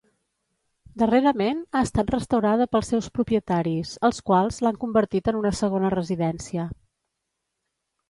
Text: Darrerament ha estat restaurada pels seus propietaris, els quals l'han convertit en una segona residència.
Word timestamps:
Darrerament 1.01 1.59
ha 1.73 1.83
estat 1.89 2.09
restaurada 2.15 2.67
pels 2.77 2.91
seus 2.95 3.11
propietaris, 3.19 3.93
els 4.11 4.25
quals 4.31 4.61
l'han 4.67 4.83
convertit 4.87 5.33
en 5.35 5.41
una 5.45 5.57
segona 5.63 5.97
residència. 5.99 6.69